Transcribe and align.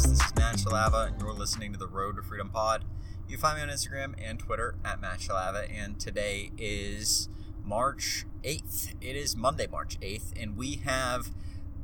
podcast. 0.00 0.08
This 0.08 0.20
is 0.20 0.34
Matt 0.36 0.56
Shalava, 0.56 1.08
and 1.08 1.20
you're 1.20 1.32
listening 1.32 1.72
to 1.72 1.78
the 1.78 1.86
Road 1.86 2.16
to 2.16 2.22
Freedom 2.22 2.50
Pod. 2.50 2.84
You 3.28 3.36
find 3.36 3.56
me 3.56 3.62
on 3.62 3.68
Instagram 3.68 4.14
and 4.22 4.38
Twitter 4.38 4.74
at 4.84 5.00
Matt 5.00 5.20
Shalava, 5.20 5.68
and 5.72 5.98
today 5.98 6.50
is 6.58 7.28
March 7.64 8.24
8th. 8.42 8.94
It 9.00 9.16
is 9.16 9.36
Monday, 9.36 9.66
March 9.66 9.98
8th, 10.00 10.32
and 10.40 10.56
we 10.56 10.76
have 10.84 11.30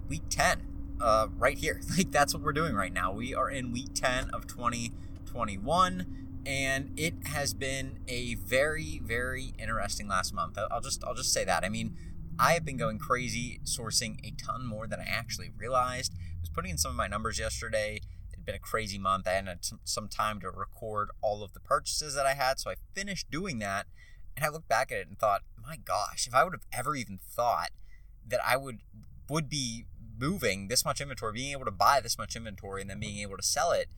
week 0.09 0.23
10 0.31 0.63
uh, 1.01 1.29
right 1.39 1.59
here. 1.59 1.81
Like, 1.97 2.11
that's 2.11 2.35
what 2.35 2.43
we're 2.43 2.53
doing 2.53 2.75
right 2.75 2.93
now. 2.93 3.13
We 3.13 3.35
are 3.35 3.51
in 3.51 3.73
week 3.73 3.95
10 3.95 4.31
of 4.31 4.47
2021, 4.47 6.07
and 6.45 6.93
it 6.97 7.15
has 7.27 7.55
been 7.55 7.99
a 8.09 8.35
very, 8.35 9.01
very 9.05 9.55
interesting 9.59 10.09
last 10.09 10.35
month. 10.35 10.59
I'll 10.71 10.81
just, 10.81 11.05
I'll 11.05 11.15
just 11.15 11.33
say 11.33 11.45
that. 11.45 11.65
I 11.65 11.69
mean, 11.69 11.97
i 12.39 12.53
have 12.53 12.65
been 12.65 12.77
going 12.77 12.99
crazy 12.99 13.61
sourcing 13.65 14.19
a 14.27 14.31
ton 14.33 14.65
more 14.65 14.87
than 14.87 15.01
i 15.01 15.05
actually 15.05 15.51
realized 15.57 16.13
i 16.15 16.41
was 16.41 16.51
putting 16.51 16.71
in 16.71 16.79
some 16.79 16.91
of 16.91 16.97
my 16.97 17.07
numbers 17.07 17.39
yesterday 17.39 17.97
it 18.31 18.37
had 18.37 18.45
been 18.45 18.55
a 18.55 18.61
crazy 18.61 18.99
month 18.99 19.27
i 19.27 19.33
had 19.33 19.59
some 19.85 20.09
time 20.09 20.41
to 20.41 20.51
record 20.51 21.11
all 21.23 21.43
of 21.43 21.53
the 21.53 21.61
purchases 21.61 22.15
that 22.15 22.27
i 22.27 22.35
had 22.35 22.59
so 22.59 22.71
i 22.71 22.75
finished 22.95 23.31
doing 23.31 23.59
that 23.59 23.87
and 24.37 24.45
i 24.45 24.49
looked 24.49 24.69
back 24.69 24.91
at 24.93 24.99
it 24.99 25.09
and 25.09 25.19
thought 25.19 25.43
my 25.67 25.77
gosh 25.77 26.27
if 26.27 26.35
i 26.35 26.45
would 26.45 26.53
have 26.53 26.67
ever 26.73 26.95
even 26.95 27.19
thought 27.19 27.71
that 28.27 28.41
i 28.47 28.57
would 28.57 28.81
would 29.29 29.49
be 29.49 29.87
moving 30.19 30.69
this 30.69 30.85
much 30.85 31.01
inventory 31.01 31.33
being 31.33 31.53
able 31.53 31.65
to 31.65 31.71
buy 31.71 32.01
this 32.01 32.17
much 32.17 32.37
inventory 32.37 32.81
and 32.81 32.89
then 32.89 33.01
being 33.01 33.19
able 33.19 33.37
to 33.37 33.43
sell 33.43 33.73
it 33.73 33.89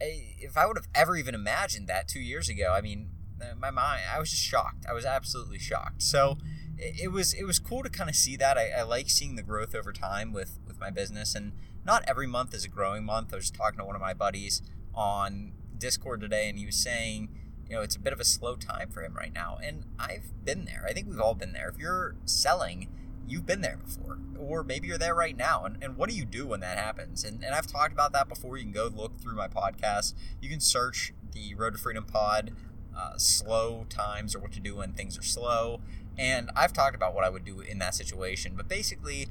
if 0.00 0.56
I 0.56 0.66
would 0.66 0.76
have 0.76 0.88
ever 0.94 1.16
even 1.16 1.34
imagined 1.34 1.88
that 1.88 2.08
two 2.08 2.20
years 2.20 2.48
ago, 2.48 2.74
I 2.76 2.80
mean, 2.80 3.10
uh, 3.40 3.54
my 3.54 3.70
mind, 3.70 4.02
I 4.12 4.18
was 4.18 4.30
just 4.30 4.42
shocked. 4.42 4.86
I 4.88 4.92
was 4.92 5.04
absolutely 5.04 5.58
shocked. 5.58 6.02
So 6.02 6.38
it 6.78 7.10
was 7.12 7.32
it 7.32 7.44
was 7.44 7.58
cool 7.58 7.82
to 7.82 7.90
kind 7.90 8.10
of 8.10 8.16
see 8.16 8.36
that. 8.36 8.58
I, 8.58 8.70
I 8.70 8.82
like 8.82 9.08
seeing 9.08 9.36
the 9.36 9.42
growth 9.42 9.74
over 9.74 9.92
time 9.92 10.32
with 10.32 10.58
with 10.66 10.78
my 10.80 10.90
business, 10.90 11.34
and 11.34 11.52
not 11.84 12.04
every 12.06 12.26
month 12.26 12.54
is 12.54 12.64
a 12.64 12.68
growing 12.68 13.04
month. 13.04 13.32
I 13.32 13.36
was 13.36 13.50
talking 13.50 13.78
to 13.78 13.84
one 13.84 13.94
of 13.94 14.02
my 14.02 14.14
buddies 14.14 14.62
on 14.94 15.52
Discord 15.78 16.20
today, 16.20 16.48
and 16.48 16.58
he 16.58 16.66
was 16.66 16.76
saying, 16.76 17.28
you 17.68 17.76
know, 17.76 17.82
it's 17.82 17.96
a 17.96 18.00
bit 18.00 18.12
of 18.12 18.20
a 18.20 18.24
slow 18.24 18.56
time 18.56 18.88
for 18.90 19.02
him 19.02 19.14
right 19.14 19.32
now, 19.32 19.58
and 19.62 19.84
I've 19.98 20.32
been 20.44 20.64
there. 20.64 20.84
I 20.88 20.92
think 20.92 21.08
we've 21.08 21.20
all 21.20 21.34
been 21.34 21.52
there. 21.52 21.68
If 21.68 21.78
you're 21.78 22.16
selling 22.24 22.88
you've 23.28 23.46
been 23.46 23.60
there 23.60 23.78
before, 23.84 24.18
or 24.38 24.62
maybe 24.62 24.88
you're 24.88 24.98
there 24.98 25.14
right 25.14 25.36
now. 25.36 25.64
And, 25.64 25.82
and 25.82 25.96
what 25.96 26.08
do 26.08 26.16
you 26.16 26.24
do 26.24 26.46
when 26.46 26.60
that 26.60 26.78
happens? 26.78 27.24
And, 27.24 27.42
and 27.44 27.54
I've 27.54 27.66
talked 27.66 27.92
about 27.92 28.12
that 28.12 28.28
before. 28.28 28.56
You 28.56 28.64
can 28.64 28.72
go 28.72 28.90
look 28.94 29.20
through 29.20 29.34
my 29.34 29.48
podcast. 29.48 30.14
You 30.40 30.48
can 30.48 30.60
search 30.60 31.12
the 31.32 31.54
Road 31.54 31.72
to 31.72 31.78
Freedom 31.78 32.04
Pod, 32.04 32.52
uh, 32.96 33.16
slow 33.16 33.86
times 33.88 34.34
or 34.34 34.38
what 34.38 34.52
to 34.52 34.60
do 34.60 34.76
when 34.76 34.92
things 34.92 35.18
are 35.18 35.22
slow. 35.22 35.80
And 36.18 36.50
I've 36.56 36.72
talked 36.72 36.94
about 36.94 37.14
what 37.14 37.24
I 37.24 37.28
would 37.28 37.44
do 37.44 37.60
in 37.60 37.78
that 37.78 37.94
situation. 37.94 38.54
But 38.56 38.68
basically, 38.68 39.28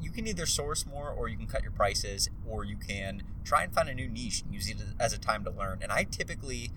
you 0.00 0.10
can 0.10 0.26
either 0.26 0.46
source 0.46 0.86
more 0.86 1.10
or 1.10 1.28
you 1.28 1.36
can 1.36 1.46
cut 1.46 1.62
your 1.62 1.72
prices 1.72 2.30
or 2.48 2.64
you 2.64 2.76
can 2.76 3.22
try 3.44 3.62
and 3.62 3.72
find 3.72 3.88
a 3.88 3.94
new 3.94 4.08
niche 4.08 4.42
and 4.42 4.54
use 4.54 4.68
it 4.68 4.78
as 4.98 5.12
a 5.12 5.18
time 5.18 5.44
to 5.44 5.50
learn. 5.50 5.80
And 5.82 5.92
I 5.92 6.04
typically 6.04 6.70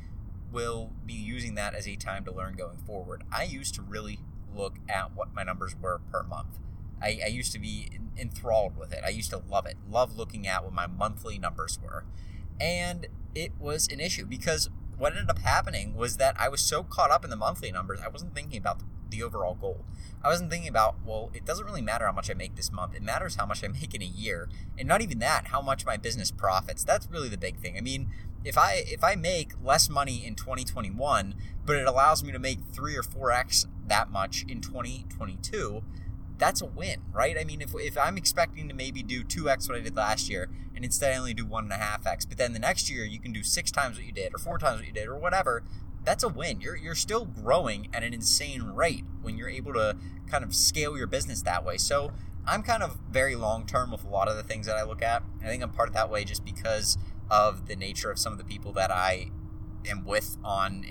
will 0.51 0.91
be 1.05 1.13
using 1.13 1.55
that 1.55 1.73
as 1.73 1.87
a 1.87 1.95
time 1.95 2.25
to 2.25 2.31
learn 2.31 2.55
going 2.55 2.77
forward. 2.77 3.23
I 3.31 3.43
used 3.43 3.75
to 3.75 3.81
really 3.81 4.19
look 4.55 4.75
at 4.87 5.15
what 5.15 5.33
my 5.33 5.43
numbers 5.43 5.75
were 5.81 5.99
per 6.11 6.23
month. 6.23 6.59
I, 7.01 7.19
I 7.23 7.27
used 7.27 7.51
to 7.53 7.59
be 7.59 7.89
enthralled 8.17 8.77
with 8.77 8.93
it. 8.93 8.99
I 9.05 9.09
used 9.09 9.31
to 9.31 9.37
love 9.37 9.65
it, 9.65 9.75
love 9.89 10.15
looking 10.15 10.47
at 10.47 10.63
what 10.63 10.73
my 10.73 10.87
monthly 10.87 11.37
numbers 11.37 11.79
were. 11.83 12.05
And 12.61 13.07
it 13.33 13.51
was 13.59 13.87
an 13.87 13.99
issue 13.99 14.25
because 14.25 14.69
what 14.97 15.13
ended 15.13 15.29
up 15.29 15.39
happening 15.39 15.95
was 15.95 16.17
that 16.17 16.39
I 16.39 16.49
was 16.49 16.61
so 16.61 16.83
caught 16.83 17.11
up 17.11 17.23
in 17.23 17.29
the 17.29 17.35
monthly 17.35 17.71
numbers, 17.71 17.99
I 17.99 18.07
wasn't 18.07 18.35
thinking 18.35 18.59
about 18.59 18.79
the, 18.79 18.85
the 19.13 19.23
overall 19.23 19.55
goal. 19.55 19.85
I 20.23 20.29
wasn't 20.29 20.49
thinking 20.49 20.69
about, 20.69 20.95
well, 21.05 21.31
it 21.33 21.45
doesn't 21.45 21.65
really 21.65 21.81
matter 21.81 22.05
how 22.05 22.11
much 22.11 22.29
I 22.29 22.33
make 22.33 22.55
this 22.55 22.71
month. 22.71 22.95
It 22.95 23.03
matters 23.03 23.35
how 23.35 23.45
much 23.45 23.63
I 23.63 23.67
make 23.67 23.93
in 23.93 24.01
a 24.01 24.05
year. 24.05 24.49
And 24.77 24.87
not 24.87 25.01
even 25.01 25.19
that, 25.19 25.47
how 25.47 25.61
much 25.61 25.85
my 25.85 25.97
business 25.97 26.31
profits. 26.31 26.83
That's 26.83 27.09
really 27.11 27.29
the 27.29 27.37
big 27.37 27.57
thing. 27.57 27.77
I 27.77 27.81
mean, 27.81 28.09
if 28.43 28.57
I 28.57 28.83
if 28.85 29.03
I 29.03 29.15
make 29.15 29.53
less 29.63 29.89
money 29.89 30.25
in 30.25 30.35
2021, 30.35 31.35
but 31.65 31.75
it 31.75 31.87
allows 31.87 32.23
me 32.23 32.31
to 32.31 32.39
make 32.39 32.59
3 32.73 32.95
or 32.95 33.03
4x 33.03 33.67
that 33.87 34.09
much 34.11 34.45
in 34.47 34.59
2022, 34.61 35.83
that's 36.37 36.61
a 36.61 36.65
win, 36.65 37.01
right? 37.13 37.37
I 37.39 37.43
mean, 37.43 37.61
if, 37.61 37.73
if 37.75 37.97
I'm 37.97 38.17
expecting 38.17 38.67
to 38.67 38.73
maybe 38.73 39.03
do 39.03 39.23
2x 39.23 39.69
what 39.69 39.77
I 39.77 39.81
did 39.81 39.95
last 39.95 40.29
year, 40.29 40.49
and 40.75 40.83
instead 40.83 41.13
I 41.13 41.17
only 41.17 41.33
do 41.33 41.45
1.5x, 41.45 42.27
but 42.27 42.37
then 42.37 42.53
the 42.53 42.59
next 42.59 42.89
year 42.89 43.05
you 43.05 43.19
can 43.19 43.31
do 43.31 43.43
six 43.43 43.71
times 43.71 43.97
what 43.97 44.05
you 44.05 44.11
did, 44.11 44.33
or 44.33 44.39
four 44.39 44.57
times 44.57 44.79
what 44.79 44.87
you 44.87 44.93
did, 44.93 45.07
or 45.07 45.15
whatever, 45.15 45.63
that's 46.03 46.23
a 46.23 46.29
win. 46.29 46.61
You're, 46.61 46.75
you're 46.75 46.95
still 46.95 47.25
growing 47.25 47.87
at 47.93 48.03
an 48.03 48.13
insane 48.13 48.63
rate 48.63 49.05
when 49.21 49.37
you're 49.37 49.49
able 49.49 49.73
to 49.73 49.97
kind 50.27 50.43
of 50.43 50.53
scale 50.55 50.97
your 50.97 51.07
business 51.07 51.41
that 51.43 51.63
way. 51.63 51.77
So 51.77 52.11
I'm 52.45 52.63
kind 52.63 52.83
of 52.83 52.97
very 53.09 53.35
long 53.35 53.65
term 53.65 53.91
with 53.91 54.03
a 54.03 54.09
lot 54.09 54.27
of 54.27 54.35
the 54.35 54.43
things 54.43 54.65
that 54.65 54.75
I 54.75 54.83
look 54.83 55.01
at. 55.01 55.23
I 55.41 55.45
think 55.45 55.63
I'm 55.63 55.71
part 55.71 55.89
of 55.89 55.95
that 55.95 56.09
way 56.09 56.25
just 56.25 56.43
because 56.43 56.97
of 57.29 57.67
the 57.67 57.75
nature 57.75 58.11
of 58.11 58.19
some 58.19 58.33
of 58.33 58.37
the 58.37 58.43
people 58.43 58.73
that 58.73 58.91
I 58.91 59.31
am 59.89 60.05
with 60.05 60.37
on 60.43 60.85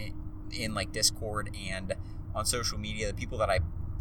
in 0.53 0.75
like 0.75 0.93
Discord 0.93 1.55
and 1.69 1.95
on 2.35 2.45
social 2.47 2.79
media, 2.79 3.07
the 3.09 3.15
people 3.15 3.39
that 3.39 3.51
I 3.51 3.61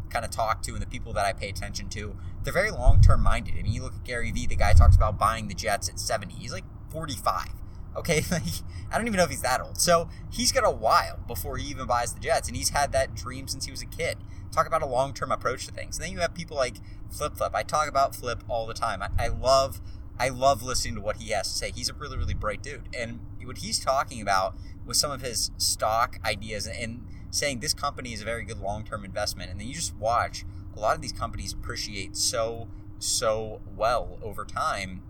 kind 0.09 0.25
of 0.25 0.31
talk 0.31 0.61
to 0.63 0.73
and 0.73 0.81
the 0.81 0.87
people 0.87 1.13
that 1.13 1.25
I 1.25 1.33
pay 1.33 1.49
attention 1.49 1.89
to, 1.89 2.15
they're 2.43 2.53
very 2.53 2.71
long 2.71 3.01
term 3.01 3.21
minded. 3.21 3.55
I 3.57 3.63
mean, 3.63 3.73
you 3.73 3.83
look 3.83 3.95
at 3.95 4.03
Gary 4.03 4.31
Vee, 4.31 4.47
the 4.47 4.55
guy 4.55 4.73
talks 4.73 4.95
about 4.95 5.17
buying 5.17 5.47
the 5.47 5.53
Jets 5.53 5.89
at 5.89 5.99
70. 5.99 6.33
He's 6.35 6.51
like 6.51 6.65
45. 6.89 7.60
Okay, 7.95 8.23
like 8.31 8.43
I 8.91 8.97
don't 8.97 9.07
even 9.07 9.17
know 9.17 9.23
if 9.23 9.29
he's 9.29 9.41
that 9.41 9.61
old. 9.61 9.79
So 9.79 10.09
he's 10.29 10.51
got 10.51 10.65
a 10.65 10.71
while 10.71 11.19
before 11.27 11.57
he 11.57 11.69
even 11.69 11.87
buys 11.87 12.13
the 12.13 12.19
Jets, 12.19 12.47
and 12.47 12.57
he's 12.57 12.69
had 12.69 12.91
that 12.91 13.15
dream 13.15 13.47
since 13.47 13.65
he 13.65 13.71
was 13.71 13.81
a 13.81 13.85
kid. 13.85 14.17
Talk 14.51 14.67
about 14.67 14.81
a 14.81 14.87
long 14.87 15.13
term 15.13 15.31
approach 15.31 15.65
to 15.67 15.73
things. 15.73 15.97
And 15.97 16.05
then 16.05 16.11
you 16.11 16.19
have 16.19 16.33
people 16.33 16.57
like 16.57 16.75
Flip 17.09 17.35
Flip. 17.35 17.51
I 17.53 17.63
talk 17.63 17.87
about 17.87 18.15
Flip 18.15 18.43
all 18.47 18.67
the 18.67 18.73
time. 18.73 19.01
I, 19.01 19.09
I 19.17 19.27
love 19.27 19.81
I 20.19 20.29
love 20.29 20.61
listening 20.61 20.95
to 20.95 21.01
what 21.01 21.17
he 21.17 21.31
has 21.31 21.51
to 21.51 21.57
say. 21.57 21.71
He's 21.73 21.89
a 21.89 21.93
really, 21.93 22.17
really 22.17 22.33
bright 22.33 22.61
dude. 22.61 22.89
And 22.95 23.21
what 23.43 23.57
he's 23.59 23.79
talking 23.79 24.21
about 24.21 24.55
with 24.85 24.97
some 24.97 25.09
of 25.09 25.21
his 25.21 25.51
stock 25.57 26.19
ideas 26.23 26.67
and 26.67 27.05
saying 27.31 27.59
this 27.59 27.73
company 27.73 28.13
is 28.13 28.21
a 28.21 28.25
very 28.25 28.43
good 28.43 28.59
long 28.59 28.83
term 28.83 29.03
investment. 29.03 29.49
And 29.49 29.59
then 29.59 29.67
you 29.67 29.73
just 29.73 29.95
watch 29.95 30.45
a 30.75 30.79
lot 30.79 30.95
of 30.95 31.01
these 31.01 31.11
companies 31.11 31.53
appreciate 31.53 32.15
so, 32.15 32.67
so 32.99 33.61
well 33.75 34.19
over 34.21 34.45
time. 34.45 35.01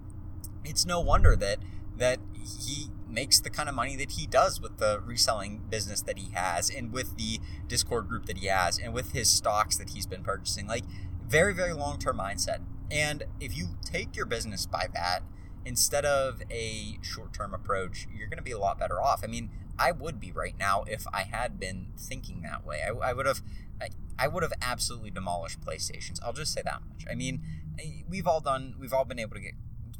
It's 0.64 0.86
no 0.86 1.02
wonder 1.02 1.36
that 1.36 1.60
that 2.02 2.20
he 2.66 2.88
makes 3.08 3.40
the 3.40 3.50
kind 3.50 3.70
of 3.70 3.76
money 3.76 3.96
that 3.96 4.12
he 4.12 4.26
does 4.26 4.60
with 4.60 4.78
the 4.78 5.02
reselling 5.06 5.62
business 5.70 6.02
that 6.02 6.18
he 6.18 6.32
has 6.34 6.70
and 6.70 6.92
with 6.92 7.16
the 7.18 7.40
Discord 7.68 8.08
group 8.08 8.26
that 8.26 8.38
he 8.38 8.48
has 8.48 8.80
and 8.80 8.94
with 8.94 9.12
his 9.12 9.30
stocks 9.30 9.78
that 9.78 9.92
he's 9.92 10.06
been 10.06 10.24
purchasing. 10.24 10.68
Like 10.68 10.84
very, 11.28 11.54
very 11.54 11.74
long 11.74 12.00
term 12.00 12.18
mindset. 12.18 12.60
And 12.90 13.24
if 13.40 13.56
you 13.56 13.78
take 13.86 14.16
your 14.16 14.26
business 14.26 14.66
by 14.66 14.88
that 14.94 15.22
instead 15.64 16.06
of 16.06 16.42
a 16.50 16.98
short 17.02 17.34
term 17.34 17.54
approach, 17.54 18.08
you're 18.14 18.28
going 18.28 18.38
to 18.38 18.44
be 18.44 18.52
a 18.52 18.60
lot 18.60 18.80
better 18.80 19.02
off. 19.02 19.22
I 19.24 19.28
mean, 19.28 19.50
I 19.78 19.92
would 19.92 20.20
be 20.20 20.32
right 20.32 20.56
now 20.58 20.84
if 20.88 21.06
I 21.14 21.22
had 21.24 21.60
been 21.60 21.88
thinking 21.98 22.42
that 22.42 22.66
way. 22.66 22.82
I, 22.84 23.10
I 23.10 23.14
would 23.14 23.26
have, 23.26 23.42
I, 23.82 23.90
I, 24.18 24.28
would 24.28 24.44
have 24.44 24.54
absolutely 24.62 25.12
demolished 25.12 25.62
PlayStations. 25.62 26.20
I'll 26.24 26.34
just 26.34 26.54
say 26.54 26.62
that 26.64 26.82
much. 26.88 27.06
I 27.10 27.16
mean, 27.16 27.42
eh, 27.80 28.04
we've 28.10 28.28
all 28.28 28.42
done, 28.42 28.76
we've 28.80 28.94
all 28.94 29.06
been 29.06 29.20
able 29.20 29.36
to 29.36 29.42
get, 29.42 29.54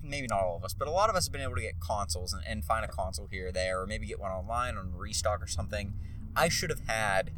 maybe 0.04 0.28
not 0.28 0.42
all 0.42 0.58
of 0.58 0.64
us, 0.64 0.74
but 0.74 0.88
a 0.88 0.92
lot 0.92 1.10
of 1.10 1.16
us 1.16 1.26
have 1.26 1.34
been 1.34 1.42
able 1.42 1.56
to 1.56 1.62
get 1.62 1.80
consoles 1.80 2.34
and, 2.34 2.44
and 2.48 2.66
find 2.66 2.86
a 2.86 2.88
console 2.88 3.28
here 3.28 3.48
or 3.48 3.52
there, 3.52 3.82
or 3.82 3.88
maybe 3.88 4.06
get 4.06 4.20
one 4.20 4.32
online 4.32 4.78
on 4.78 4.96
restock 4.96 5.42
or 5.42 5.48
something. 5.48 5.94
I 6.36 6.50
should 6.50 6.70
have 6.70 6.88
had, 6.88 7.32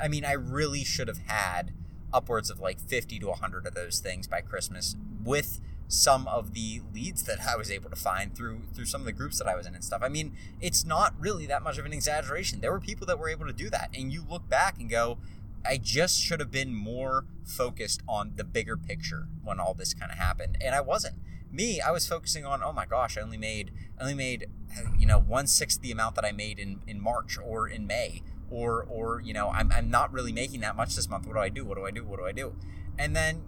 I 0.00 0.08
mean, 0.08 0.24
I 0.24 0.32
really 0.32 0.84
should 0.84 1.08
have 1.08 1.18
had 1.26 1.72
upwards 2.12 2.50
of 2.50 2.60
like 2.60 2.80
50 2.80 3.18
to 3.18 3.26
100 3.28 3.66
of 3.66 3.74
those 3.74 4.00
things 4.00 4.26
by 4.26 4.40
Christmas 4.40 4.96
with 5.22 5.60
some 5.88 6.28
of 6.28 6.52
the 6.52 6.82
leads 6.94 7.22
that 7.24 7.38
I 7.46 7.56
was 7.56 7.70
able 7.70 7.88
to 7.90 7.96
find 7.96 8.36
through 8.36 8.60
through 8.74 8.84
some 8.84 9.00
of 9.00 9.06
the 9.06 9.12
groups 9.12 9.38
that 9.38 9.48
I 9.48 9.56
was 9.56 9.66
in 9.66 9.74
and 9.74 9.82
stuff. 9.82 10.02
I 10.02 10.08
mean, 10.08 10.36
it's 10.60 10.84
not 10.84 11.14
really 11.18 11.46
that 11.46 11.62
much 11.62 11.78
of 11.78 11.86
an 11.86 11.94
exaggeration. 11.94 12.60
There 12.60 12.70
were 12.70 12.80
people 12.80 13.06
that 13.06 13.18
were 13.18 13.30
able 13.30 13.46
to 13.46 13.52
do 13.54 13.70
that, 13.70 13.90
and 13.96 14.12
you 14.12 14.24
look 14.28 14.48
back 14.48 14.78
and 14.78 14.88
go, 14.88 15.18
I 15.66 15.78
just 15.78 16.20
should 16.20 16.40
have 16.40 16.50
been 16.50 16.74
more 16.74 17.24
focused 17.44 18.02
on 18.06 18.32
the 18.36 18.44
bigger 18.44 18.76
picture 18.76 19.28
when 19.42 19.58
all 19.58 19.74
this 19.74 19.94
kind 19.94 20.12
of 20.12 20.18
happened, 20.18 20.58
and 20.62 20.74
I 20.74 20.82
wasn't. 20.82 21.16
Me, 21.50 21.80
I 21.80 21.90
was 21.90 22.06
focusing 22.06 22.44
on, 22.44 22.62
oh 22.62 22.72
my 22.72 22.84
gosh, 22.84 23.16
I 23.16 23.22
only 23.22 23.38
made 23.38 23.72
I 23.98 24.02
only 24.02 24.14
made 24.14 24.46
you 24.98 25.06
know 25.06 25.18
one 25.18 25.46
sixth 25.46 25.80
the 25.80 25.90
amount 25.90 26.14
that 26.16 26.24
I 26.24 26.32
made 26.32 26.58
in 26.58 26.80
in 26.86 27.00
March 27.00 27.38
or 27.42 27.68
in 27.68 27.86
May, 27.86 28.22
or 28.50 28.82
or 28.84 29.20
you 29.20 29.32
know 29.32 29.48
I'm 29.48 29.72
I'm 29.72 29.90
not 29.90 30.12
really 30.12 30.32
making 30.32 30.60
that 30.60 30.76
much 30.76 30.94
this 30.94 31.08
month. 31.08 31.26
What 31.26 31.34
do 31.34 31.40
I 31.40 31.48
do? 31.48 31.64
What 31.64 31.76
do 31.78 31.86
I 31.86 31.90
do? 31.90 32.04
What 32.04 32.18
do 32.18 32.26
I 32.26 32.32
do? 32.32 32.54
And 32.98 33.16
then 33.16 33.42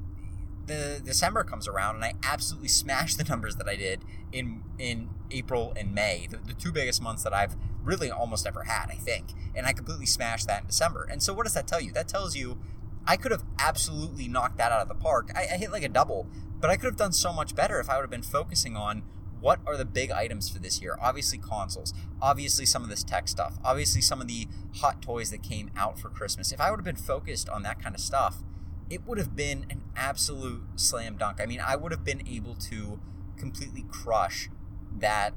the 0.66 1.00
December 1.04 1.42
comes 1.42 1.66
around 1.66 1.96
and 1.96 2.04
I 2.04 2.14
absolutely 2.22 2.68
smash 2.68 3.16
the 3.16 3.24
numbers 3.24 3.56
that 3.56 3.68
I 3.68 3.76
did 3.76 4.04
in 4.32 4.62
in 4.78 5.10
April 5.30 5.72
and 5.76 5.94
May, 5.94 6.26
the, 6.30 6.38
the, 6.38 6.54
two 6.54 6.72
biggest 6.72 7.02
months 7.02 7.22
that 7.24 7.32
I've 7.32 7.56
really 7.82 8.10
almost 8.10 8.46
ever 8.46 8.64
had, 8.64 8.86
I 8.88 8.94
think. 8.94 9.32
And 9.54 9.66
I 9.66 9.72
completely 9.72 10.06
smashed 10.06 10.46
that 10.46 10.62
in 10.62 10.66
December. 10.66 11.06
And 11.10 11.22
so 11.22 11.34
what 11.34 11.44
does 11.44 11.54
that 11.54 11.66
tell 11.66 11.80
you? 11.80 11.92
That 11.92 12.08
tells 12.08 12.36
you 12.36 12.58
I 13.06 13.16
could 13.16 13.32
have 13.32 13.44
absolutely 13.58 14.28
knocked 14.28 14.58
that 14.58 14.72
out 14.72 14.80
of 14.80 14.88
the 14.88 14.94
park. 14.94 15.30
I, 15.34 15.48
I 15.52 15.56
hit 15.56 15.72
like 15.72 15.82
a 15.82 15.88
double, 15.88 16.28
but 16.60 16.70
I 16.70 16.76
could 16.76 16.86
have 16.86 16.96
done 16.96 17.12
so 17.12 17.32
much 17.32 17.54
better 17.54 17.80
if 17.80 17.88
I 17.88 17.96
would 17.96 18.02
have 18.02 18.10
been 18.10 18.22
focusing 18.22 18.76
on 18.76 19.02
what 19.40 19.60
are 19.66 19.76
the 19.76 19.84
big 19.84 20.10
items 20.10 20.50
for 20.50 20.58
this 20.58 20.82
year? 20.82 20.98
Obviously, 21.00 21.38
consoles. 21.38 21.94
Obviously, 22.20 22.66
some 22.66 22.82
of 22.82 22.90
this 22.90 23.02
tech 23.02 23.26
stuff. 23.26 23.58
Obviously, 23.64 24.02
some 24.02 24.20
of 24.20 24.28
the 24.28 24.46
hot 24.76 25.00
toys 25.00 25.30
that 25.30 25.42
came 25.42 25.70
out 25.76 25.98
for 25.98 26.10
Christmas. 26.10 26.52
If 26.52 26.60
I 26.60 26.70
would 26.70 26.78
have 26.78 26.84
been 26.84 26.96
focused 26.96 27.48
on 27.48 27.62
that 27.62 27.82
kind 27.82 27.94
of 27.94 28.00
stuff, 28.00 28.42
it 28.90 29.06
would 29.06 29.18
have 29.18 29.34
been 29.34 29.66
an 29.70 29.82
absolute 29.96 30.62
slam 30.76 31.16
dunk. 31.16 31.40
I 31.40 31.46
mean, 31.46 31.62
I 31.66 31.76
would 31.76 31.92
have 31.92 32.04
been 32.04 32.26
able 32.28 32.54
to 32.54 33.00
completely 33.38 33.84
crush 33.88 34.50
that 34.98 35.32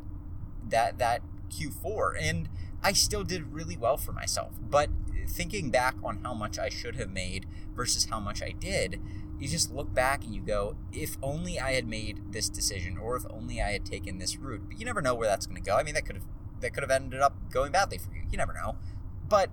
that 0.67 0.97
that 0.97 1.21
Q4. 1.49 2.15
And 2.19 2.49
I 2.81 2.91
still 2.91 3.23
did 3.23 3.53
really 3.53 3.77
well 3.77 3.95
for 3.95 4.11
myself. 4.11 4.53
But 4.61 4.89
thinking 5.27 5.69
back 5.69 5.95
on 6.03 6.19
how 6.23 6.33
much 6.33 6.59
I 6.59 6.69
should 6.69 6.95
have 6.95 7.09
made 7.09 7.45
versus 7.73 8.05
how 8.05 8.19
much 8.19 8.41
I 8.41 8.51
did, 8.51 9.01
you 9.43 9.49
just 9.49 9.73
look 9.73 9.93
back 9.93 10.23
and 10.23 10.33
you 10.33 10.39
go, 10.39 10.77
if 10.93 11.17
only 11.21 11.59
I 11.59 11.73
had 11.73 11.85
made 11.85 12.31
this 12.31 12.47
decision, 12.47 12.97
or 12.97 13.17
if 13.17 13.25
only 13.29 13.61
I 13.61 13.73
had 13.73 13.85
taken 13.85 14.17
this 14.17 14.37
route. 14.37 14.61
But 14.69 14.79
you 14.79 14.85
never 14.85 15.01
know 15.01 15.13
where 15.13 15.27
that's 15.27 15.45
going 15.45 15.61
to 15.61 15.69
go. 15.69 15.75
I 15.75 15.83
mean, 15.83 15.95
that 15.95 16.05
could 16.05 16.15
have 16.15 16.25
that 16.61 16.73
could 16.73 16.81
have 16.81 16.89
ended 16.89 17.19
up 17.19 17.35
going 17.51 17.73
badly 17.73 17.97
for 17.97 18.09
you. 18.13 18.21
You 18.31 18.37
never 18.37 18.53
know. 18.53 18.77
But 19.27 19.49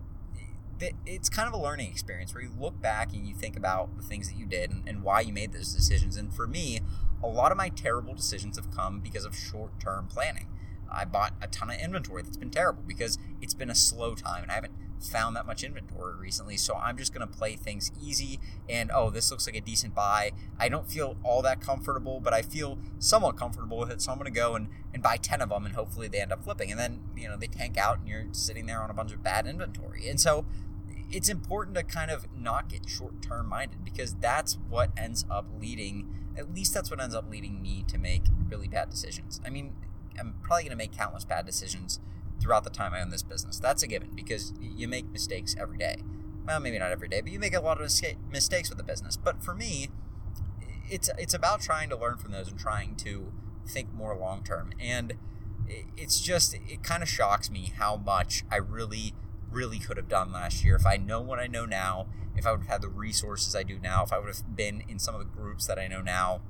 it's 1.04 1.28
kind 1.28 1.48
of 1.48 1.54
a 1.54 1.60
learning 1.60 1.90
experience 1.90 2.32
where 2.32 2.42
you 2.44 2.52
look 2.56 2.80
back 2.80 3.12
and 3.12 3.26
you 3.26 3.34
think 3.34 3.56
about 3.56 3.96
the 3.96 4.02
things 4.02 4.30
that 4.30 4.38
you 4.38 4.46
did 4.46 4.70
and, 4.70 4.88
and 4.88 5.02
why 5.02 5.22
you 5.22 5.32
made 5.32 5.52
those 5.52 5.74
decisions. 5.74 6.16
And 6.16 6.32
for 6.32 6.46
me, 6.46 6.78
a 7.20 7.26
lot 7.26 7.50
of 7.50 7.58
my 7.58 7.68
terrible 7.68 8.14
decisions 8.14 8.56
have 8.56 8.70
come 8.70 9.00
because 9.00 9.24
of 9.24 9.34
short 9.34 9.80
term 9.80 10.06
planning. 10.06 10.46
I 10.88 11.04
bought 11.04 11.32
a 11.42 11.48
ton 11.48 11.68
of 11.68 11.80
inventory 11.80 12.22
that's 12.22 12.36
been 12.36 12.50
terrible 12.50 12.84
because 12.86 13.18
it's 13.42 13.54
been 13.54 13.70
a 13.70 13.74
slow 13.74 14.14
time 14.14 14.44
and 14.44 14.52
I 14.52 14.54
haven't 14.54 14.74
found 15.00 15.34
that 15.36 15.46
much 15.46 15.64
inventory 15.64 16.14
recently. 16.14 16.56
So 16.56 16.74
I'm 16.74 16.96
just 16.96 17.12
going 17.14 17.26
to 17.26 17.32
play 17.32 17.56
things 17.56 17.90
easy 18.02 18.38
and 18.68 18.90
oh, 18.94 19.10
this 19.10 19.30
looks 19.30 19.46
like 19.46 19.56
a 19.56 19.60
decent 19.60 19.94
buy. 19.94 20.32
I 20.58 20.68
don't 20.68 20.90
feel 20.90 21.16
all 21.24 21.42
that 21.42 21.60
comfortable, 21.60 22.20
but 22.20 22.32
I 22.32 22.42
feel 22.42 22.78
somewhat 22.98 23.36
comfortable 23.36 23.78
with 23.78 23.90
it. 23.90 24.02
So 24.02 24.12
I'm 24.12 24.18
going 24.18 24.32
to 24.32 24.38
go 24.38 24.54
and, 24.54 24.68
and 24.92 25.02
buy 25.02 25.16
10 25.16 25.40
of 25.40 25.48
them 25.48 25.64
and 25.64 25.74
hopefully 25.74 26.08
they 26.08 26.20
end 26.20 26.32
up 26.32 26.44
flipping. 26.44 26.70
And 26.70 26.78
then, 26.78 27.00
you 27.16 27.28
know, 27.28 27.36
they 27.36 27.46
tank 27.46 27.76
out 27.76 27.98
and 27.98 28.08
you're 28.08 28.26
sitting 28.32 28.66
there 28.66 28.82
on 28.82 28.90
a 28.90 28.94
bunch 28.94 29.12
of 29.12 29.22
bad 29.22 29.46
inventory. 29.46 30.08
And 30.08 30.20
so 30.20 30.44
it's 31.10 31.28
important 31.28 31.76
to 31.76 31.82
kind 31.82 32.10
of 32.10 32.26
not 32.36 32.68
get 32.68 32.88
short 32.88 33.20
term 33.22 33.48
minded 33.48 33.84
because 33.84 34.14
that's 34.14 34.58
what 34.68 34.90
ends 34.96 35.24
up 35.30 35.46
leading, 35.60 36.30
at 36.36 36.54
least 36.54 36.72
that's 36.74 36.90
what 36.90 37.00
ends 37.00 37.14
up 37.14 37.28
leading 37.30 37.60
me 37.60 37.84
to 37.88 37.98
make 37.98 38.22
really 38.48 38.68
bad 38.68 38.90
decisions. 38.90 39.40
I 39.44 39.50
mean, 39.50 39.74
I'm 40.18 40.34
probably 40.42 40.64
going 40.64 40.70
to 40.70 40.76
make 40.76 40.92
countless 40.92 41.24
bad 41.24 41.46
decisions 41.46 42.00
throughout 42.40 42.64
the 42.64 42.70
time 42.70 42.94
I 42.94 43.00
own 43.00 43.10
this 43.10 43.22
business. 43.22 43.58
That's 43.58 43.82
a 43.82 43.86
given 43.86 44.10
because 44.14 44.52
you 44.60 44.88
make 44.88 45.10
mistakes 45.10 45.54
every 45.58 45.78
day. 45.78 45.98
Well, 46.46 46.60
maybe 46.60 46.78
not 46.78 46.90
every 46.90 47.08
day, 47.08 47.20
but 47.20 47.30
you 47.30 47.38
make 47.38 47.54
a 47.54 47.60
lot 47.60 47.80
of 47.80 47.92
mistakes 48.30 48.70
with 48.70 48.78
the 48.78 48.84
business. 48.84 49.16
But 49.16 49.42
for 49.42 49.54
me, 49.54 49.88
it's 50.88 51.10
it's 51.18 51.34
about 51.34 51.60
trying 51.60 51.88
to 51.90 51.96
learn 51.96 52.16
from 52.16 52.32
those 52.32 52.48
and 52.48 52.58
trying 52.58 52.96
to 52.96 53.32
think 53.66 53.92
more 53.92 54.16
long 54.16 54.42
term. 54.42 54.72
And 54.80 55.14
it's 55.96 56.20
just 56.20 56.54
it 56.54 56.82
kind 56.82 57.02
of 57.02 57.08
shocks 57.08 57.50
me 57.50 57.72
how 57.76 57.96
much 57.96 58.44
I 58.50 58.56
really 58.56 59.14
really 59.50 59.78
could 59.78 59.96
have 59.96 60.08
done 60.08 60.32
last 60.32 60.64
year 60.64 60.76
if 60.76 60.86
I 60.86 60.96
know 60.96 61.20
what 61.20 61.38
I 61.38 61.46
know 61.46 61.66
now, 61.66 62.06
if 62.36 62.46
I 62.46 62.52
would 62.52 62.60
have 62.60 62.68
had 62.68 62.82
the 62.82 62.88
resources 62.88 63.54
I 63.56 63.62
do 63.62 63.78
now, 63.78 64.04
if 64.04 64.12
I 64.12 64.18
would 64.18 64.28
have 64.28 64.56
been 64.56 64.84
in 64.88 64.98
some 64.98 65.14
of 65.14 65.20
the 65.20 65.26
groups 65.26 65.66
that 65.66 65.78
I 65.78 65.88
know 65.88 66.00
now, 66.00 66.40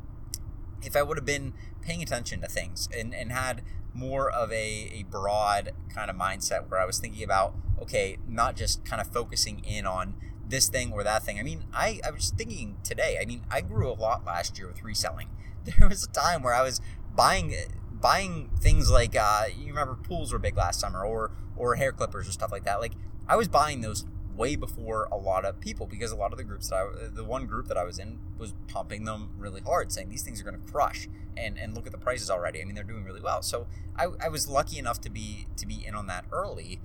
if 0.82 0.94
I 0.94 1.02
would 1.02 1.16
have 1.16 1.24
been 1.24 1.54
paying 1.82 2.02
attention 2.02 2.40
to 2.42 2.46
things 2.46 2.88
and, 2.96 3.14
and 3.14 3.32
had 3.32 3.62
more 3.94 4.30
of 4.30 4.52
a, 4.52 4.90
a 4.94 5.04
broad 5.10 5.70
kind 5.92 6.10
of 6.10 6.16
mindset 6.16 6.68
where 6.68 6.80
I 6.80 6.84
was 6.84 6.98
thinking 6.98 7.22
about, 7.22 7.54
okay, 7.80 8.18
not 8.28 8.56
just 8.56 8.84
kind 8.84 9.00
of 9.00 9.12
focusing 9.12 9.64
in 9.64 9.86
on 9.86 10.14
this 10.46 10.68
thing 10.68 10.92
or 10.92 11.02
that 11.04 11.22
thing. 11.22 11.38
I 11.38 11.42
mean, 11.42 11.64
I, 11.72 12.00
I 12.04 12.10
was 12.10 12.32
thinking 12.36 12.76
today, 12.82 13.18
I 13.20 13.24
mean, 13.24 13.42
I 13.50 13.60
grew 13.60 13.88
a 13.90 13.94
lot 13.94 14.24
last 14.24 14.58
year 14.58 14.68
with 14.68 14.82
reselling. 14.82 15.28
There 15.78 15.88
was 15.88 16.02
a 16.04 16.08
time 16.10 16.42
where 16.42 16.54
I 16.54 16.62
was 16.62 16.80
buying 17.14 17.54
buying 18.00 18.48
things 18.58 18.90
like 18.90 19.14
uh, 19.14 19.44
you 19.54 19.66
remember 19.66 19.94
pools 19.94 20.32
were 20.32 20.38
big 20.38 20.56
last 20.56 20.80
summer 20.80 21.04
or 21.04 21.32
or 21.54 21.74
hair 21.74 21.92
clippers 21.92 22.26
or 22.26 22.32
stuff 22.32 22.50
like 22.50 22.64
that. 22.64 22.80
Like 22.80 22.92
I 23.28 23.36
was 23.36 23.46
buying 23.46 23.82
those 23.82 24.06
way 24.40 24.56
before 24.56 25.06
a 25.12 25.16
lot 25.16 25.44
of 25.44 25.60
people 25.60 25.86
because 25.86 26.10
a 26.10 26.16
lot 26.16 26.32
of 26.32 26.38
the 26.38 26.44
groups 26.44 26.68
that 26.68 26.76
I, 26.76 27.08
the 27.14 27.24
one 27.24 27.46
group 27.46 27.68
that 27.68 27.76
I 27.76 27.84
was 27.84 27.98
in 27.98 28.18
was 28.38 28.54
pumping 28.66 29.04
them 29.04 29.30
really 29.38 29.60
hard, 29.60 29.92
saying 29.92 30.08
these 30.08 30.22
things 30.22 30.40
are 30.40 30.44
going 30.44 30.60
to 30.60 30.72
crush. 30.72 31.08
And 31.36 31.58
and 31.58 31.74
look 31.74 31.86
at 31.86 31.92
the 31.92 31.98
prices 31.98 32.28
already. 32.28 32.60
I 32.60 32.64
mean, 32.64 32.74
they're 32.74 32.84
doing 32.92 33.04
really 33.04 33.20
well. 33.20 33.40
So 33.40 33.66
I, 33.96 34.08
I 34.20 34.28
was 34.28 34.48
lucky 34.48 34.78
enough 34.78 35.00
to 35.02 35.10
be 35.10 35.46
to 35.56 35.66
be 35.66 35.86
in 35.86 35.94
on 35.94 36.06
that 36.08 36.24
early. 36.32 36.80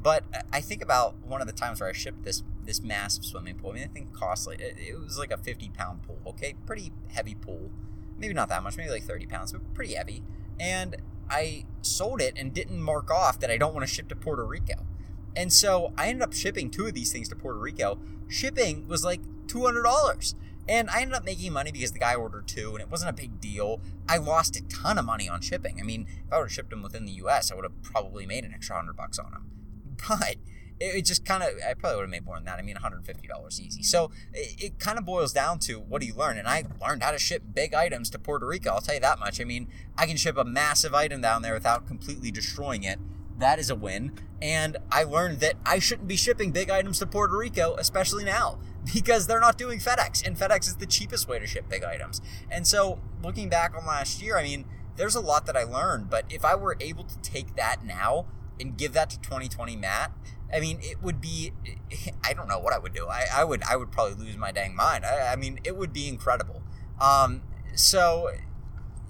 But 0.00 0.24
I 0.52 0.60
think 0.60 0.82
about 0.82 1.16
one 1.26 1.40
of 1.40 1.46
the 1.46 1.52
times 1.52 1.80
where 1.80 1.90
I 1.90 1.92
shipped 1.92 2.22
this 2.22 2.42
this 2.64 2.80
massive 2.80 3.24
swimming 3.24 3.56
pool. 3.56 3.70
I 3.70 3.74
mean, 3.74 3.84
I 3.84 3.88
think 3.88 4.14
costly. 4.14 4.56
It, 4.60 4.76
it 4.78 4.98
was 4.98 5.18
like 5.18 5.32
a 5.32 5.36
fifty 5.36 5.68
pound 5.68 6.04
pool. 6.04 6.20
Okay, 6.26 6.54
pretty 6.64 6.92
heavy 7.08 7.34
pool. 7.34 7.70
Maybe 8.16 8.34
not 8.34 8.48
that 8.48 8.62
much. 8.62 8.76
Maybe 8.76 8.90
like 8.90 9.02
thirty 9.02 9.26
pounds, 9.26 9.52
but 9.52 9.74
pretty 9.74 9.94
heavy. 9.94 10.22
And 10.60 10.96
I 11.28 11.66
sold 11.82 12.22
it 12.22 12.34
and 12.38 12.54
didn't 12.54 12.80
mark 12.80 13.10
off 13.10 13.40
that 13.40 13.50
I 13.50 13.58
don't 13.58 13.74
want 13.74 13.86
to 13.86 13.92
ship 13.92 14.08
to 14.08 14.16
Puerto 14.16 14.44
Rico. 14.46 14.86
And 15.36 15.52
so 15.52 15.92
I 15.96 16.08
ended 16.08 16.22
up 16.22 16.32
shipping 16.32 16.70
two 16.70 16.86
of 16.86 16.94
these 16.94 17.12
things 17.12 17.28
to 17.28 17.36
Puerto 17.36 17.58
Rico. 17.58 17.98
Shipping 18.28 18.88
was 18.88 19.04
like 19.04 19.20
$200. 19.46 20.34
And 20.68 20.90
I 20.90 21.00
ended 21.00 21.16
up 21.16 21.24
making 21.24 21.52
money 21.52 21.72
because 21.72 21.92
the 21.92 21.98
guy 21.98 22.14
ordered 22.14 22.46
two 22.46 22.72
and 22.72 22.80
it 22.80 22.90
wasn't 22.90 23.10
a 23.10 23.14
big 23.14 23.40
deal. 23.40 23.80
I 24.08 24.18
lost 24.18 24.56
a 24.56 24.62
ton 24.68 24.98
of 24.98 25.06
money 25.06 25.28
on 25.28 25.40
shipping. 25.40 25.78
I 25.80 25.82
mean, 25.82 26.06
if 26.26 26.32
I 26.32 26.36
would 26.36 26.44
have 26.44 26.52
shipped 26.52 26.70
them 26.70 26.82
within 26.82 27.06
the 27.06 27.12
US, 27.12 27.50
I 27.50 27.54
would 27.54 27.64
have 27.64 27.82
probably 27.82 28.26
made 28.26 28.44
an 28.44 28.52
extra 28.52 28.76
100 28.76 28.94
bucks 28.94 29.18
on 29.18 29.30
them. 29.30 29.50
But 30.08 30.36
it, 30.80 31.02
just 31.02 31.24
kind 31.24 31.42
of 31.42 31.50
I 31.68 31.74
probably 31.74 31.96
would 31.96 32.02
have 32.02 32.10
made 32.10 32.24
more 32.24 32.36
than 32.36 32.44
that. 32.44 32.58
I 32.58 32.62
mean, 32.62 32.76
$150 32.76 33.60
easy. 33.60 33.82
So 33.82 34.10
it, 34.32 34.62
it 34.62 34.78
kind 34.78 34.98
of 34.98 35.04
boils 35.04 35.32
down 35.32 35.58
to 35.60 35.80
what 35.80 36.00
do 36.00 36.06
you 36.06 36.14
learn? 36.14 36.38
And 36.38 36.46
I 36.46 36.64
learned 36.80 37.02
how 37.02 37.10
to 37.10 37.18
ship 37.18 37.42
big 37.52 37.74
items 37.74 38.10
to 38.10 38.18
Puerto 38.18 38.46
Rico. 38.46 38.70
I'll 38.70 38.80
tell 38.80 38.94
you 38.94 39.00
that 39.00 39.18
much. 39.18 39.40
I 39.40 39.44
mean, 39.44 39.68
I 39.96 40.06
can 40.06 40.16
ship 40.16 40.36
a 40.36 40.44
massive 40.44 40.94
item 40.94 41.20
down 41.20 41.42
there 41.42 41.54
without 41.54 41.86
completely 41.86 42.30
destroying 42.30 42.84
it. 42.84 42.98
That 43.38 43.58
is 43.58 43.70
a 43.70 43.74
win. 43.74 44.12
And 44.40 44.76
I 44.90 45.04
learned 45.04 45.40
that 45.40 45.54
I 45.64 45.78
shouldn't 45.78 46.08
be 46.08 46.16
shipping 46.16 46.52
big 46.52 46.70
items 46.70 46.98
to 47.00 47.06
Puerto 47.06 47.36
Rico, 47.36 47.74
especially 47.78 48.24
now, 48.24 48.58
because 48.94 49.26
they're 49.26 49.40
not 49.40 49.58
doing 49.58 49.78
FedEx. 49.78 50.26
And 50.26 50.36
FedEx 50.36 50.66
is 50.66 50.76
the 50.76 50.86
cheapest 50.86 51.28
way 51.28 51.38
to 51.38 51.46
ship 51.46 51.68
big 51.68 51.82
items. 51.82 52.20
And 52.50 52.66
so 52.66 53.00
looking 53.22 53.48
back 53.48 53.74
on 53.76 53.86
last 53.86 54.22
year, 54.22 54.38
I 54.38 54.42
mean, 54.42 54.64
there's 54.96 55.14
a 55.14 55.20
lot 55.20 55.46
that 55.46 55.56
I 55.56 55.62
learned. 55.62 56.10
But 56.10 56.24
if 56.28 56.44
I 56.44 56.54
were 56.54 56.76
able 56.80 57.04
to 57.04 57.18
take 57.20 57.56
that 57.56 57.84
now 57.84 58.26
and 58.60 58.76
give 58.76 58.92
that 58.92 59.10
to 59.10 59.20
2020 59.20 59.76
Matt, 59.76 60.12
I 60.52 60.60
mean, 60.60 60.78
it 60.82 61.02
would 61.02 61.20
be. 61.20 61.52
I 62.24 62.32
don't 62.32 62.48
know 62.48 62.58
what 62.58 62.72
I 62.72 62.78
would 62.78 62.94
do. 62.94 63.06
I, 63.06 63.24
I 63.32 63.44
would. 63.44 63.62
I 63.64 63.76
would 63.76 63.92
probably 63.92 64.24
lose 64.24 64.36
my 64.36 64.50
dang 64.50 64.74
mind. 64.74 65.04
I, 65.04 65.32
I 65.32 65.36
mean, 65.36 65.60
it 65.64 65.76
would 65.76 65.92
be 65.92 66.08
incredible. 66.08 66.62
Um, 67.00 67.42
so, 67.74 68.30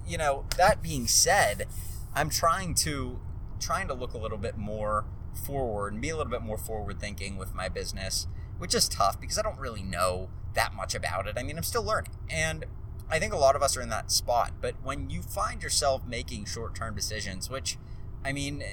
you 0.07 0.17
know, 0.17 0.45
that 0.57 0.81
being 0.81 1.07
said, 1.07 1.65
I'm 2.13 2.29
trying 2.29 2.75
to 2.75 3.19
trying 3.59 3.87
to 3.87 3.93
look 3.93 4.13
a 4.13 4.17
little 4.17 4.37
bit 4.37 4.57
more 4.57 5.05
forward 5.33 5.93
and 5.93 6.01
be 6.01 6.09
a 6.09 6.17
little 6.17 6.31
bit 6.31 6.41
more 6.41 6.57
forward 6.57 6.99
thinking 6.99 7.37
with 7.37 7.53
my 7.53 7.69
business, 7.69 8.27
which 8.57 8.73
is 8.73 8.89
tough 8.89 9.19
because 9.19 9.37
I 9.37 9.41
don't 9.41 9.59
really 9.59 9.83
know 9.83 10.29
that 10.53 10.73
much 10.73 10.95
about 10.95 11.27
it. 11.27 11.35
I 11.37 11.43
mean, 11.43 11.57
I'm 11.57 11.63
still 11.63 11.83
learning, 11.83 12.11
and 12.29 12.65
I 13.09 13.19
think 13.19 13.33
a 13.33 13.37
lot 13.37 13.55
of 13.55 13.61
us 13.61 13.77
are 13.77 13.81
in 13.81 13.89
that 13.89 14.11
spot. 14.11 14.53
But 14.61 14.75
when 14.83 15.09
you 15.09 15.21
find 15.21 15.61
yourself 15.61 16.05
making 16.07 16.45
short 16.45 16.75
term 16.75 16.95
decisions, 16.95 17.49
which, 17.49 17.77
I 18.23 18.31
mean, 18.31 18.63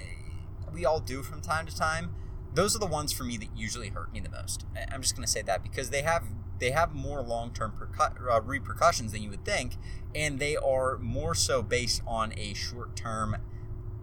we 0.72 0.84
all 0.84 1.00
do 1.00 1.22
from 1.22 1.40
time 1.40 1.66
to 1.66 1.76
time 1.76 2.14
those 2.56 2.74
are 2.74 2.78
the 2.78 2.86
ones 2.86 3.12
for 3.12 3.22
me 3.22 3.36
that 3.36 3.48
usually 3.54 3.90
hurt 3.90 4.12
me 4.12 4.18
the 4.18 4.30
most. 4.30 4.64
I'm 4.90 5.02
just 5.02 5.14
going 5.14 5.26
to 5.26 5.30
say 5.30 5.42
that 5.42 5.62
because 5.62 5.90
they 5.90 6.02
have 6.02 6.24
they 6.58 6.70
have 6.70 6.94
more 6.94 7.20
long-term 7.20 7.74
percu- 7.78 8.32
uh, 8.32 8.40
repercussions 8.40 9.12
than 9.12 9.22
you 9.22 9.28
would 9.28 9.44
think, 9.44 9.76
and 10.14 10.38
they 10.38 10.56
are 10.56 10.96
more 10.96 11.34
so 11.34 11.62
based 11.62 12.00
on 12.06 12.32
a 12.38 12.54
short-term 12.54 13.36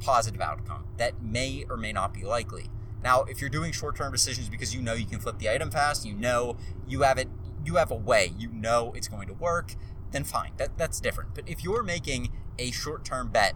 positive 0.03 0.41
outcome 0.41 0.85
that 0.97 1.21
may 1.21 1.65
or 1.69 1.77
may 1.77 1.91
not 1.91 2.13
be 2.13 2.23
likely. 2.23 2.69
Now, 3.03 3.23
if 3.23 3.41
you're 3.41 3.49
doing 3.49 3.71
short-term 3.71 4.11
decisions 4.11 4.49
because 4.49 4.73
you 4.73 4.81
know 4.81 4.93
you 4.93 5.05
can 5.05 5.19
flip 5.19 5.39
the 5.39 5.49
item 5.49 5.71
fast, 5.71 6.05
you 6.05 6.13
know 6.13 6.57
you 6.87 7.01
have 7.01 7.17
it, 7.17 7.27
you 7.65 7.75
have 7.75 7.91
a 7.91 7.95
way, 7.95 8.33
you 8.37 8.49
know 8.49 8.93
it's 8.95 9.07
going 9.07 9.27
to 9.27 9.33
work, 9.33 9.75
then 10.11 10.23
fine. 10.23 10.51
That 10.57 10.77
that's 10.77 10.99
different. 10.99 11.35
But 11.35 11.47
if 11.47 11.63
you're 11.63 11.83
making 11.83 12.31
a 12.59 12.71
short-term 12.71 13.29
bet 13.29 13.55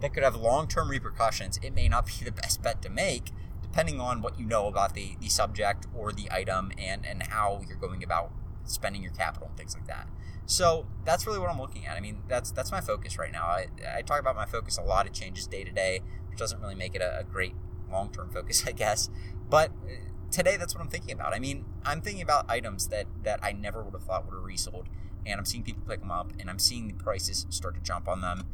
that 0.00 0.12
could 0.12 0.22
have 0.22 0.36
long-term 0.36 0.90
repercussions, 0.90 1.58
it 1.62 1.74
may 1.74 1.88
not 1.88 2.06
be 2.06 2.24
the 2.24 2.32
best 2.32 2.62
bet 2.62 2.82
to 2.82 2.90
make 2.90 3.32
depending 3.76 4.00
on 4.00 4.22
what 4.22 4.38
you 4.38 4.46
know 4.46 4.68
about 4.68 4.94
the, 4.94 5.16
the 5.20 5.28
subject 5.28 5.86
or 5.94 6.10
the 6.10 6.28
item 6.30 6.72
and, 6.78 7.04
and 7.04 7.22
how 7.24 7.60
you're 7.68 7.76
going 7.76 8.02
about 8.02 8.30
spending 8.66 9.02
your 9.02 9.12
capital 9.12 9.48
and 9.48 9.56
things 9.56 9.74
like 9.74 9.86
that. 9.86 10.08
So 10.46 10.86
that's 11.04 11.26
really 11.26 11.38
what 11.38 11.50
I'm 11.50 11.58
looking 11.60 11.86
at. 11.86 11.96
I 11.96 12.00
mean, 12.00 12.22
that's 12.28 12.50
that's 12.50 12.70
my 12.70 12.80
focus 12.80 13.18
right 13.18 13.32
now. 13.32 13.44
I, 13.44 13.66
I 13.96 14.02
talk 14.02 14.20
about 14.20 14.36
my 14.36 14.46
focus 14.46 14.78
a 14.78 14.82
lot. 14.82 15.06
It 15.06 15.12
changes 15.12 15.46
day 15.46 15.64
to 15.64 15.72
day, 15.72 16.00
which 16.28 16.38
doesn't 16.38 16.60
really 16.60 16.74
make 16.74 16.94
it 16.94 17.02
a, 17.02 17.20
a 17.20 17.24
great 17.24 17.54
long 17.90 18.10
term 18.10 18.30
focus, 18.34 18.64
I 18.66 18.72
guess. 18.72 19.08
But 19.48 19.70
uh, 19.84 20.10
today, 20.30 20.56
that's 20.56 20.74
what 20.74 20.82
I'm 20.82 20.90
thinking 20.90 21.12
about. 21.12 21.32
I 21.32 21.38
mean, 21.38 21.64
I'm 21.84 22.00
thinking 22.00 22.22
about 22.22 22.48
items 22.48 22.88
that 22.88 23.06
that 23.24 23.40
I 23.42 23.52
never 23.52 23.82
would 23.82 23.94
have 23.94 24.04
thought 24.04 24.26
would 24.26 24.34
have 24.34 24.44
resold, 24.44 24.88
and 25.24 25.38
I'm 25.38 25.46
seeing 25.46 25.64
people 25.64 25.82
pick 25.88 26.00
them 26.00 26.12
up, 26.12 26.32
and 26.38 26.48
I'm 26.48 26.60
seeing 26.60 26.86
the 26.86 26.94
prices 26.94 27.46
start 27.50 27.74
to 27.74 27.80
jump 27.80 28.06
on 28.06 28.20
them, 28.20 28.46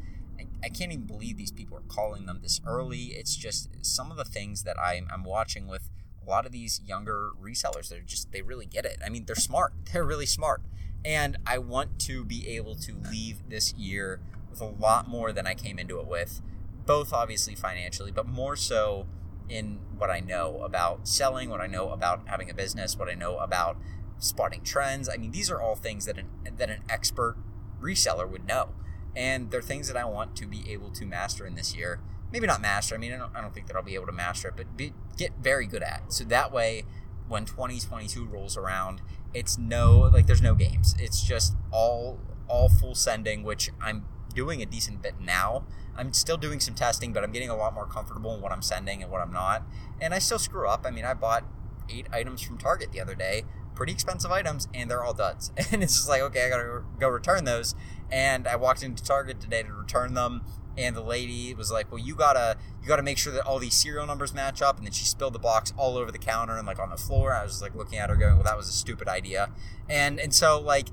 I 0.63 0.69
can't 0.69 0.93
even 0.93 1.05
believe 1.05 1.37
these 1.37 1.51
people 1.51 1.77
are 1.77 1.83
calling 1.87 2.25
them 2.25 2.39
this 2.41 2.61
early. 2.65 3.07
It's 3.07 3.35
just 3.35 3.69
some 3.81 4.11
of 4.11 4.17
the 4.17 4.23
things 4.23 4.63
that 4.63 4.79
I'm, 4.79 5.07
I'm 5.11 5.23
watching 5.23 5.67
with 5.67 5.89
a 6.25 6.29
lot 6.29 6.45
of 6.45 6.51
these 6.51 6.81
younger 6.85 7.31
resellers. 7.41 7.89
They're 7.89 8.01
just, 8.01 8.31
they 8.31 8.41
really 8.41 8.65
get 8.65 8.85
it. 8.85 8.99
I 9.05 9.09
mean, 9.09 9.25
they're 9.25 9.35
smart. 9.35 9.73
They're 9.91 10.03
really 10.03 10.25
smart. 10.25 10.61
And 11.05 11.37
I 11.45 11.57
want 11.57 11.99
to 12.01 12.23
be 12.23 12.47
able 12.49 12.75
to 12.75 12.95
leave 13.11 13.49
this 13.49 13.73
year 13.73 14.21
with 14.49 14.61
a 14.61 14.65
lot 14.65 15.07
more 15.07 15.31
than 15.31 15.45
I 15.45 15.53
came 15.53 15.77
into 15.77 15.99
it 15.99 16.07
with, 16.07 16.41
both 16.85 17.11
obviously 17.11 17.55
financially, 17.55 18.11
but 18.11 18.27
more 18.27 18.55
so 18.55 19.07
in 19.49 19.79
what 19.97 20.09
I 20.09 20.19
know 20.19 20.61
about 20.63 21.07
selling, 21.07 21.49
what 21.49 21.59
I 21.59 21.67
know 21.67 21.89
about 21.89 22.27
having 22.27 22.49
a 22.49 22.53
business, 22.53 22.97
what 22.97 23.09
I 23.09 23.15
know 23.15 23.37
about 23.37 23.77
spotting 24.17 24.63
trends. 24.63 25.09
I 25.09 25.17
mean, 25.17 25.31
these 25.31 25.51
are 25.51 25.61
all 25.61 25.75
things 25.75 26.05
that 26.05 26.17
an, 26.17 26.29
that 26.57 26.69
an 26.69 26.83
expert 26.89 27.35
reseller 27.81 28.29
would 28.29 28.47
know. 28.47 28.69
And 29.15 29.51
they're 29.51 29.61
things 29.61 29.87
that 29.87 29.97
I 29.97 30.05
want 30.05 30.35
to 30.37 30.47
be 30.47 30.71
able 30.71 30.89
to 30.91 31.05
master 31.05 31.45
in 31.45 31.55
this 31.55 31.75
year 31.75 31.99
maybe 32.33 32.47
not 32.47 32.61
master. 32.61 32.95
I 32.95 32.97
mean, 32.97 33.13
I 33.13 33.17
don't, 33.17 33.33
I 33.35 33.39
don't 33.39 33.53
think 33.53 33.67
that 33.67 33.77
I'll 33.77 33.83
be 33.83 33.95
able 33.95 34.07
to 34.07 34.11
master 34.11 34.49
it, 34.49 34.55
but 34.57 34.75
be, 34.75 34.93
get 35.15 35.31
very 35.39 35.67
good 35.67 35.83
at. 35.83 36.11
So 36.11 36.25
that 36.25 36.51
way, 36.51 36.83
when 37.29 37.45
2022 37.45 38.25
rolls 38.25 38.57
around, 38.57 39.01
it's 39.33 39.57
no 39.57 40.09
like 40.13 40.27
there's 40.27 40.41
no 40.41 40.55
games. 40.55 40.95
It's 40.99 41.23
just 41.23 41.55
all 41.71 42.19
all 42.47 42.67
full 42.67 42.95
sending, 42.95 43.43
which 43.43 43.69
I'm 43.81 44.05
doing 44.35 44.61
a 44.61 44.65
decent 44.65 45.01
bit 45.01 45.21
now. 45.21 45.63
I'm 45.95 46.11
still 46.11 46.37
doing 46.37 46.59
some 46.59 46.73
testing, 46.73 47.13
but 47.13 47.23
I'm 47.23 47.31
getting 47.31 47.49
a 47.49 47.55
lot 47.55 47.73
more 47.73 47.85
comfortable 47.85 48.33
in 48.33 48.41
what 48.41 48.51
I'm 48.51 48.63
sending 48.63 49.03
and 49.03 49.11
what 49.11 49.21
I'm 49.21 49.31
not. 49.31 49.63
And 50.01 50.13
I 50.13 50.19
still 50.19 50.39
screw 50.39 50.67
up. 50.67 50.85
I 50.85 50.91
mean, 50.91 51.05
I 51.05 51.13
bought 51.13 51.45
eight 51.87 52.07
items 52.11 52.41
from 52.41 52.57
Target 52.57 52.91
the 52.91 52.99
other 52.99 53.15
day, 53.15 53.43
pretty 53.75 53.93
expensive 53.93 54.31
items, 54.31 54.67
and 54.73 54.89
they're 54.89 55.03
all 55.03 55.13
duds. 55.13 55.51
And 55.71 55.83
it's 55.83 55.95
just 55.95 56.09
like, 56.09 56.21
okay, 56.21 56.45
I 56.45 56.49
gotta 56.49 56.83
go 56.99 57.09
return 57.09 57.45
those. 57.45 57.75
And 58.11 58.47
I 58.47 58.55
walked 58.55 58.83
into 58.83 59.03
Target 59.03 59.39
today 59.39 59.63
to 59.63 59.71
return 59.71 60.13
them, 60.13 60.43
and 60.77 60.95
the 60.95 61.01
lady 61.01 61.53
was 61.53 61.71
like, 61.71 61.91
"Well, 61.91 61.99
you 61.99 62.15
gotta 62.15 62.57
you 62.81 62.87
gotta 62.87 63.03
make 63.03 63.17
sure 63.17 63.33
that 63.33 63.45
all 63.45 63.59
these 63.59 63.73
serial 63.73 64.05
numbers 64.05 64.33
match 64.33 64.61
up." 64.61 64.77
And 64.77 64.85
then 64.85 64.93
she 64.93 65.05
spilled 65.05 65.33
the 65.33 65.39
box 65.39 65.73
all 65.77 65.97
over 65.97 66.11
the 66.11 66.17
counter 66.17 66.57
and 66.57 66.67
like 66.67 66.79
on 66.79 66.89
the 66.89 66.97
floor. 66.97 67.33
I 67.33 67.43
was 67.43 67.61
like 67.61 67.75
looking 67.75 67.99
at 67.99 68.09
her, 68.09 68.15
going, 68.15 68.35
"Well, 68.35 68.43
that 68.43 68.57
was 68.57 68.69
a 68.69 68.73
stupid 68.73 69.07
idea." 69.07 69.51
And 69.89 70.19
and 70.19 70.33
so 70.33 70.59
like 70.59 70.87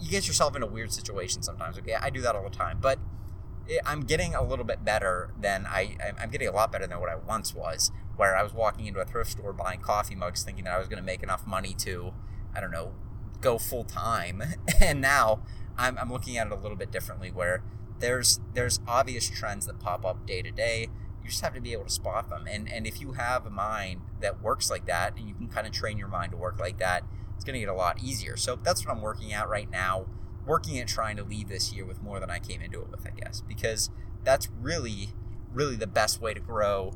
you 0.00 0.10
get 0.10 0.26
yourself 0.26 0.56
in 0.56 0.62
a 0.62 0.66
weird 0.66 0.92
situation 0.92 1.42
sometimes. 1.42 1.78
Okay, 1.78 1.94
I 1.94 2.10
do 2.10 2.20
that 2.22 2.34
all 2.34 2.44
the 2.44 2.50
time, 2.50 2.78
but 2.80 2.98
I'm 3.84 4.04
getting 4.04 4.34
a 4.34 4.42
little 4.42 4.64
bit 4.64 4.84
better 4.84 5.34
than 5.38 5.66
I. 5.66 5.96
I'm 6.20 6.30
getting 6.30 6.48
a 6.48 6.52
lot 6.52 6.72
better 6.72 6.86
than 6.86 7.00
what 7.00 7.10
I 7.10 7.16
once 7.16 7.54
was, 7.54 7.90
where 8.16 8.36
I 8.36 8.42
was 8.42 8.54
walking 8.54 8.86
into 8.86 9.00
a 9.00 9.04
thrift 9.04 9.32
store 9.32 9.52
buying 9.52 9.80
coffee 9.80 10.14
mugs, 10.14 10.42
thinking 10.42 10.64
that 10.64 10.74
I 10.74 10.78
was 10.78 10.88
going 10.88 10.98
to 10.98 11.04
make 11.04 11.22
enough 11.22 11.46
money 11.46 11.74
to, 11.80 12.14
I 12.54 12.60
don't 12.60 12.70
know, 12.70 12.92
go 13.40 13.58
full 13.58 13.84
time, 13.84 14.42
and 14.80 15.00
now 15.00 15.42
I'm, 15.76 15.98
I'm 15.98 16.10
looking 16.10 16.38
at 16.38 16.46
it 16.46 16.52
a 16.52 16.56
little 16.56 16.76
bit 16.76 16.90
differently, 16.90 17.30
where 17.30 17.62
there's 18.00 18.40
there's 18.54 18.80
obvious 18.86 19.28
trends 19.28 19.66
that 19.66 19.78
pop 19.78 20.04
up 20.04 20.26
day 20.26 20.42
to 20.42 20.50
day. 20.50 20.88
You 21.22 21.30
just 21.30 21.42
have 21.42 21.54
to 21.54 21.60
be 21.60 21.72
able 21.72 21.84
to 21.84 21.90
spot 21.90 22.30
them, 22.30 22.46
and 22.48 22.70
and 22.70 22.86
if 22.86 23.00
you 23.00 23.12
have 23.12 23.46
a 23.46 23.50
mind 23.50 24.00
that 24.20 24.42
works 24.42 24.70
like 24.70 24.86
that, 24.86 25.16
and 25.16 25.28
you 25.28 25.34
can 25.34 25.48
kind 25.48 25.66
of 25.66 25.72
train 25.72 25.98
your 25.98 26.08
mind 26.08 26.32
to 26.32 26.38
work 26.38 26.58
like 26.58 26.78
that, 26.78 27.04
it's 27.36 27.44
going 27.44 27.54
to 27.54 27.60
get 27.60 27.68
a 27.68 27.74
lot 27.74 28.02
easier. 28.02 28.36
So 28.36 28.56
that's 28.56 28.84
what 28.84 28.94
I'm 28.94 29.02
working 29.02 29.32
at 29.32 29.48
right 29.48 29.70
now. 29.70 30.06
Working 30.46 30.78
at 30.78 30.88
trying 30.88 31.16
to 31.18 31.24
leave 31.24 31.48
this 31.48 31.72
year 31.72 31.84
with 31.84 32.02
more 32.02 32.18
than 32.20 32.30
I 32.30 32.38
came 32.38 32.62
into 32.62 32.80
it 32.80 32.90
with, 32.90 33.06
I 33.06 33.10
guess, 33.10 33.42
because 33.46 33.90
that's 34.24 34.48
really, 34.60 35.10
really 35.52 35.76
the 35.76 35.86
best 35.86 36.20
way 36.20 36.32
to 36.32 36.40
grow 36.40 36.94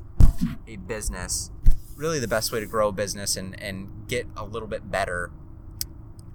a 0.67 0.77
business. 0.77 1.51
Really, 1.95 2.19
the 2.19 2.29
best 2.29 2.51
way 2.51 2.61
to 2.61 2.67
grow 2.67 2.89
a 2.89 2.93
business 2.93 3.37
and, 3.37 3.61
and 3.61 4.09
get 4.09 4.27
a 4.37 4.45
little 4.45 4.69
bit 4.69 4.91
better 4.91 5.31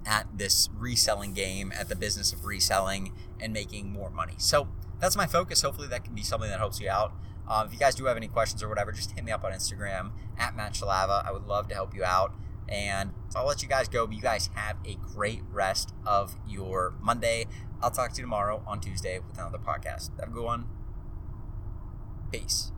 at 0.08 0.26
this 0.36 0.70
reselling 0.74 1.34
game, 1.34 1.70
at 1.78 1.88
the 1.88 1.94
business 1.94 2.32
of 2.32 2.46
reselling 2.46 3.12
and 3.38 3.52
making 3.52 3.92
more 3.92 4.10
money. 4.10 4.34
So 4.38 4.68
that's 5.00 5.16
my 5.16 5.26
focus. 5.26 5.62
Hopefully, 5.62 5.86
that 5.88 6.02
can 6.02 6.14
be 6.14 6.22
something 6.22 6.48
that 6.48 6.58
helps 6.58 6.80
you 6.80 6.88
out. 6.88 7.12
Uh, 7.46 7.64
if 7.66 7.72
you 7.72 7.78
guys 7.78 7.94
do 7.94 8.06
have 8.06 8.16
any 8.16 8.28
questions 8.28 8.62
or 8.62 8.68
whatever, 8.68 8.90
just 8.90 9.12
hit 9.12 9.22
me 9.22 9.30
up 9.30 9.44
on 9.44 9.52
Instagram 9.52 10.10
at 10.38 10.56
Matt 10.56 10.72
Shalava. 10.72 11.26
I 11.26 11.30
would 11.30 11.46
love 11.46 11.68
to 11.68 11.74
help 11.74 11.94
you 11.94 12.04
out. 12.04 12.32
And 12.68 13.12
I'll 13.34 13.46
let 13.46 13.62
you 13.62 13.68
guys 13.68 13.88
go, 13.88 14.06
but 14.06 14.14
you 14.14 14.20
guys 14.20 14.50
have 14.54 14.76
a 14.84 14.96
great 14.96 15.42
rest 15.50 15.94
of 16.06 16.36
your 16.46 16.94
Monday. 17.00 17.46
I'll 17.80 17.90
talk 17.90 18.12
to 18.12 18.16
you 18.18 18.24
tomorrow 18.24 18.62
on 18.66 18.80
Tuesday 18.80 19.18
with 19.18 19.38
another 19.38 19.58
podcast. 19.58 20.18
Have 20.20 20.30
a 20.30 20.32
good 20.32 20.44
one. 20.44 20.66
Peace. 22.30 22.72